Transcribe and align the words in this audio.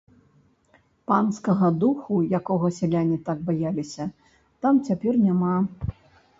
Панскага 1.11 1.69
духу, 1.83 2.17
якога 2.39 2.73
сяляне 2.79 3.21
так 3.29 3.45
баяліся, 3.53 4.11
там 4.67 4.83
цяпер 4.89 5.13
няма. 5.31 5.55